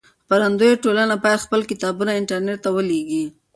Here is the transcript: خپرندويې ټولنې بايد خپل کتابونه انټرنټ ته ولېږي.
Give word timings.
خپرندويې 0.23 0.81
ټولنې 0.83 1.15
بايد 1.23 1.43
خپل 1.45 1.61
کتابونه 1.71 2.11
انټرنټ 2.19 2.59
ته 2.65 2.69
ولېږي. 2.75 3.25